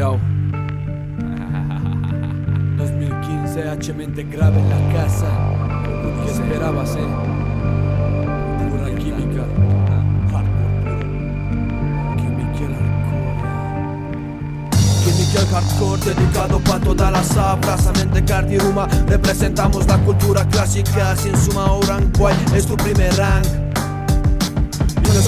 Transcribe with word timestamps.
Yo. 0.00 0.18
2015, 2.78 3.68
H 3.68 3.92
mente 3.92 4.22
grave 4.22 4.58
en 4.58 4.70
la 4.70 4.94
casa. 4.94 5.26
¿Qué 6.24 6.30
esperabas, 6.32 6.96
eh? 6.96 7.00
Pura 8.70 8.94
química. 8.96 9.44
Química 15.04 15.40
hardcore. 15.52 16.00
Dedicado 16.00 16.60
pa' 16.60 16.80
toda 16.80 17.10
la 17.10 17.22
sabras 17.22 17.92
mente 17.98 18.24
cardiruma 18.24 18.88
Representamos 19.06 19.86
la 19.86 19.98
cultura 19.98 20.46
clásica 20.48 21.14
Sin 21.14 21.36
suma 21.36 21.72
Oranguay 21.72 22.34
es 22.54 22.64
tu 22.64 22.74
primer 22.76 23.14
rank 23.16 23.69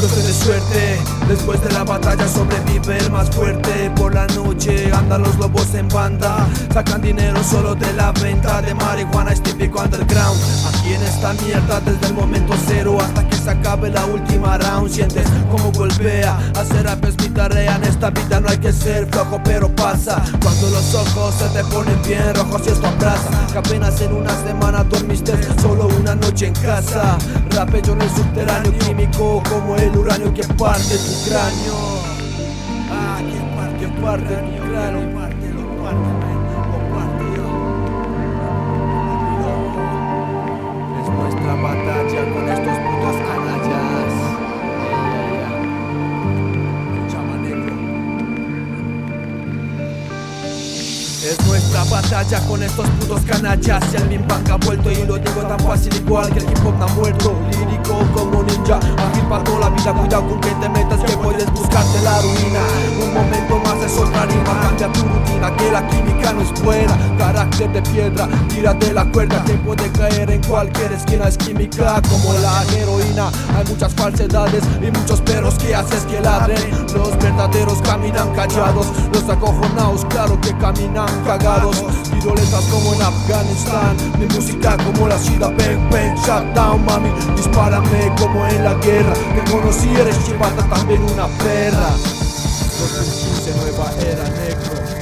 no 0.00 0.08
de 0.08 0.32
suerte. 0.32 0.98
Después 1.28 1.60
de 1.62 1.70
la 1.72 1.84
batalla 1.84 2.26
sobrevive 2.26 2.98
el 2.98 3.10
más 3.10 3.30
fuerte. 3.30 3.90
Por 3.96 4.14
la 4.14 4.26
noche 4.28 4.90
andan 4.92 5.22
los 5.22 5.36
lobos 5.36 5.74
en 5.74 5.88
banda. 5.88 6.46
Sacan 6.72 7.02
dinero 7.02 7.42
solo 7.44 7.74
de 7.74 7.92
la 7.92 8.12
venta 8.12 8.62
de 8.62 8.74
marihuana 8.74 9.32
Es 9.32 9.42
típico 9.42 9.80
underground. 9.80 10.40
Aquí 10.68 10.94
en 10.94 11.02
esta 11.02 11.32
mierda 11.34 11.80
desde 11.80 12.06
el 12.06 12.14
momento 12.14 12.54
cero 12.66 12.98
Hasta 13.00 13.28
que 13.28 13.36
se 13.36 13.50
acabe 13.50 13.90
la 13.90 14.06
última 14.06 14.56
round. 14.58 14.90
Sientes 14.90 15.26
como 15.50 15.70
golpea 15.72 16.38
Hacer 16.56 16.84
rap 16.84 17.04
es 17.04 17.16
mi 17.18 17.28
tarea 17.28 17.76
En 17.76 17.84
esta 17.84 18.10
vida 18.10 18.40
no 18.40 18.48
hay 18.48 18.58
que 18.58 18.72
ser 18.72 19.06
flojo 19.06 19.40
pero 19.44 19.68
pasa. 19.74 20.22
Cuando 20.42 20.70
los 20.70 20.94
ojos 20.94 21.34
se 21.34 21.48
te 21.48 21.64
ponen 21.64 22.00
bien 22.02 22.34
rojos 22.34 22.62
y 22.66 22.70
esto 22.70 22.86
abraza. 22.86 23.46
Que 23.52 23.58
apenas 23.58 24.00
en 24.00 24.12
una 24.14 24.34
semana 24.42 24.84
dormiste 24.84 25.32
solo 25.60 25.88
una 26.00 26.11
noche 26.42 26.46
en 26.46 26.54
casa. 26.54 27.18
Rapello 27.50 27.92
en 27.92 28.02
el 28.02 28.10
subterráneo 28.10 28.78
químico 28.78 29.42
Como 29.48 29.76
el 29.76 29.96
uranio 29.96 30.32
que 30.34 30.44
parte 30.54 30.96
tu 30.96 31.30
cráneo. 31.30 31.74
Ah, 32.90 33.20
parte, 34.00 34.34
tu 34.34 34.70
cráneo 34.70 35.14
parte, 35.14 35.46
Es 51.22 51.38
nuestra 51.46 51.84
batalla 51.84 52.40
con 52.48 52.60
estos 52.64 52.84
putos 52.98 53.20
canallas 53.20 53.80
Y 53.92 53.96
el 53.96 54.08
Mimbank 54.08 54.50
ha 54.50 54.56
vuelto 54.56 54.90
y 54.90 55.06
lo 55.06 55.16
digo 55.18 55.42
tan 55.42 55.58
fácil 55.60 55.94
igual 55.94 56.28
que 56.32 56.40
el 56.40 56.50
hip 56.50 56.66
hop 56.66 56.76
no 56.76 56.84
ha 56.84 56.88
muerto. 56.88 57.32
Lírico 57.52 57.94
como 58.12 58.42
ninja, 58.42 58.80
toda 59.44 59.60
la 59.60 59.70
vida. 59.70 59.92
Cuidado 59.92 60.28
con 60.28 60.40
que 60.40 60.50
te 60.50 60.68
metas 60.68 61.00
que 61.04 61.16
puedes 61.18 61.48
buscarte 61.52 62.02
la 62.02 62.20
ruina. 62.22 62.60
Un 63.04 63.14
momento 63.14 63.56
más 63.60 63.84
es 63.84 63.96
otra 63.98 64.26
rima 64.26 64.60
Cambia 64.62 64.92
tu 64.92 65.11
que 65.50 65.70
la 65.72 65.86
química 65.88 66.32
no 66.32 66.42
es 66.42 66.62
buena 66.62 66.96
Carácter 67.18 67.72
de 67.72 67.82
piedra, 67.82 68.28
tírate 68.48 68.92
la 68.92 69.04
cuerda 69.06 69.42
Que 69.44 69.54
puede 69.54 69.90
caer 69.90 70.30
en 70.30 70.42
cualquier 70.44 70.92
esquina. 70.92 71.28
Es 71.28 71.36
química 71.36 72.00
como 72.08 72.32
la 72.34 72.62
heroína. 72.74 73.30
Hay 73.56 73.64
muchas 73.68 73.92
falsedades 73.94 74.62
y 74.80 74.90
muchos 74.90 75.20
perros 75.22 75.54
que 75.54 75.74
haces 75.74 76.04
que 76.04 76.20
ladren. 76.20 76.58
Los 76.94 77.16
verdaderos 77.18 77.80
caminan 77.82 78.32
callados 78.34 78.86
Los 79.12 79.28
acojonados 79.28 80.04
claro 80.06 80.40
que 80.40 80.56
caminan 80.58 81.08
cagados. 81.24 81.84
Tiroletas 82.10 82.64
como 82.66 82.94
en 82.94 83.02
Afganistán 83.02 83.96
Mi 84.18 84.26
música 84.26 84.76
como 84.76 85.08
la 85.08 85.18
ciudad 85.18 85.52
Bang 85.56 85.90
bang 85.90 86.14
shut 86.16 86.44
down 86.54 86.84
mami. 86.84 87.10
Dispárame 87.36 88.12
como 88.18 88.46
en 88.46 88.64
la 88.64 88.74
guerra. 88.74 89.14
Te 89.14 89.50
conocí 89.50 89.88
eres 89.96 90.24
chivata 90.24 90.62
también 90.68 91.02
una 91.02 91.26
perra. 91.38 91.90
2015, 92.82 93.54
nueva 93.56 93.92
era 94.00 94.24
negra. 94.24 95.01